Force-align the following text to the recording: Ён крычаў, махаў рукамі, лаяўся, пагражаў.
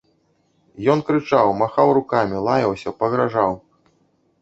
Ён 0.93 1.03
крычаў, 1.09 1.53
махаў 1.61 1.87
рукамі, 1.99 2.43
лаяўся, 2.51 2.89
пагражаў. 3.05 3.51